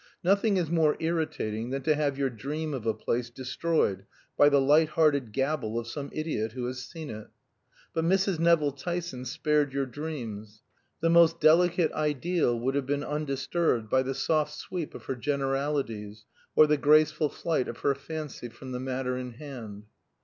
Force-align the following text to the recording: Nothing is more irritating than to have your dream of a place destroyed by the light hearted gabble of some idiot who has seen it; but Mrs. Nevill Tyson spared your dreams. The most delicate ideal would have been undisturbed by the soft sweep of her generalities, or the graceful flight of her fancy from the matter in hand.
Nothing 0.23 0.57
is 0.57 0.71
more 0.71 0.97
irritating 0.99 1.69
than 1.69 1.83
to 1.83 1.93
have 1.93 2.17
your 2.17 2.31
dream 2.31 2.73
of 2.73 2.87
a 2.87 2.93
place 2.95 3.29
destroyed 3.29 4.03
by 4.35 4.49
the 4.49 4.59
light 4.59 4.89
hearted 4.89 5.31
gabble 5.31 5.77
of 5.77 5.85
some 5.85 6.09
idiot 6.11 6.53
who 6.53 6.65
has 6.65 6.83
seen 6.83 7.11
it; 7.11 7.27
but 7.93 8.03
Mrs. 8.03 8.39
Nevill 8.39 8.71
Tyson 8.71 9.25
spared 9.25 9.73
your 9.73 9.85
dreams. 9.85 10.63
The 11.01 11.11
most 11.11 11.39
delicate 11.39 11.91
ideal 11.91 12.59
would 12.59 12.73
have 12.73 12.87
been 12.87 13.03
undisturbed 13.03 13.91
by 13.91 14.01
the 14.01 14.15
soft 14.15 14.53
sweep 14.55 14.95
of 14.95 15.05
her 15.05 15.13
generalities, 15.15 16.25
or 16.55 16.65
the 16.65 16.77
graceful 16.77 17.29
flight 17.29 17.67
of 17.67 17.77
her 17.81 17.93
fancy 17.93 18.49
from 18.49 18.71
the 18.71 18.79
matter 18.79 19.15
in 19.19 19.33
hand. 19.33 19.83